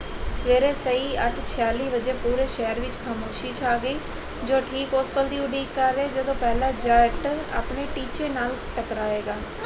[0.35, 3.99] ਸਵੇਰੇ ਸਹੀ 8:46 ਵਜੇ ਪੂਰੇ ਸ਼ਹਿਰ ਵਿੱਚ ਖਾਮੋਸ਼ੀ ਛਾ ਗਈ
[4.43, 7.27] ਜੋ ਠੀਕ ਉਸ ਪਲ ਦੀ ਉਡੀਕ ਕਰ ਰਿਹਾ ਹੈ ਜਦੋਂ ਪਹਿਲਾ ਜੈੱਟ
[7.55, 9.35] ਆਪਣੇ ਟੀਚੇ ਨਾਲ ਟਕਰਾਏਗਾ।